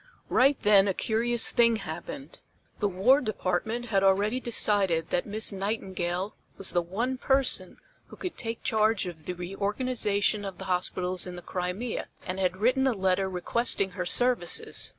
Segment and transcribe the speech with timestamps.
[0.29, 2.39] Right then a curious thing happened.
[2.79, 7.77] The War Department had already decided that Miss Nightingale was the one person
[8.07, 12.57] who could take charge of the reorganization of the hospitals in the Crimea, and had
[12.57, 14.89] written a letter requesting her services.